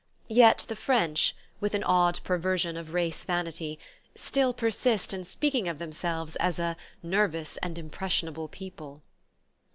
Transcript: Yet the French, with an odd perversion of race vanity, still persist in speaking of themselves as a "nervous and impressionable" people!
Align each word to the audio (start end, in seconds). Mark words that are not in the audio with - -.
Yet 0.33 0.65
the 0.67 0.75
French, 0.75 1.35
with 1.59 1.75
an 1.75 1.83
odd 1.83 2.21
perversion 2.23 2.75
of 2.75 2.91
race 2.95 3.23
vanity, 3.23 3.77
still 4.15 4.51
persist 4.51 5.13
in 5.13 5.25
speaking 5.25 5.67
of 5.67 5.77
themselves 5.77 6.35
as 6.37 6.57
a 6.57 6.75
"nervous 7.03 7.57
and 7.57 7.77
impressionable" 7.77 8.47
people! 8.47 9.03